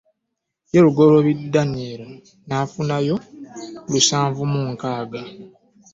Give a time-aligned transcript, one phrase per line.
[0.71, 2.01] Ye Lugoloobi Daniel
[2.47, 3.15] n'afunayo
[3.91, 5.21] lusanvu mu nkaaga